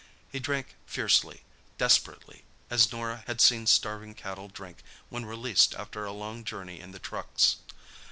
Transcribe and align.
He 0.31 0.39
drank 0.39 0.77
fiercely, 0.87 1.43
desperately, 1.77 2.43
as 2.71 2.91
Norah 2.91 3.23
had 3.27 3.39
seen 3.39 3.67
starving 3.67 4.15
cattle 4.15 4.47
drink 4.47 4.79
when 5.09 5.25
released 5.27 5.75
after 5.75 6.05
a 6.05 6.11
long 6.11 6.43
journey 6.43 6.79
in 6.79 6.89
the 6.89 6.97
trucks. 6.97 7.57